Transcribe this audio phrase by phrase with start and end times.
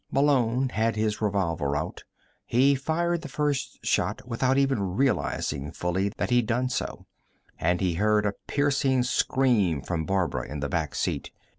[0.11, 2.05] Malone had his revolver out.
[2.47, 7.05] He fired the first shot without even realizing fully that he'd done so,
[7.59, 11.29] and he heard a piercing scream from Barbara in the back seat.